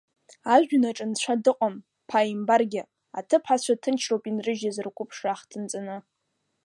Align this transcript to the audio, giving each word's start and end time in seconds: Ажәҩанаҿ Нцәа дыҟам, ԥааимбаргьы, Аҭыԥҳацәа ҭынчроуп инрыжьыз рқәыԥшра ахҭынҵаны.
Ажәҩанаҿ 0.53 0.97
Нцәа 1.09 1.33
дыҟам, 1.43 1.75
ԥааимбаргьы, 2.07 2.81
Аҭыԥҳацәа 3.19 3.81
ҭынчроуп 3.81 4.23
инрыжьыз 4.29 4.77
рқәыԥшра 4.85 5.31
ахҭынҵаны. 5.33 5.97